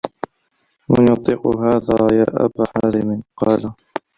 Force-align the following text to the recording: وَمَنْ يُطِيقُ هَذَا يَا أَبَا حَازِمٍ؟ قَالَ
وَمَنْ 0.89 1.11
يُطِيقُ 1.13 1.47
هَذَا 1.47 1.97
يَا 2.11 2.25
أَبَا 2.45 2.63
حَازِمٍ؟ 2.75 3.21
قَالَ 3.39 3.73